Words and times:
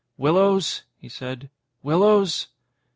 "Willows?" 0.17 0.81
he 0.97 1.07
said. 1.07 1.51
"Willows?" 1.83 2.47